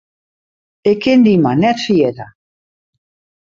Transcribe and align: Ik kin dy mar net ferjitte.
Ik 0.91 0.97
kin 1.03 1.19
dy 1.25 1.35
mar 1.43 1.57
net 1.59 1.79
ferjitte. 1.85 2.27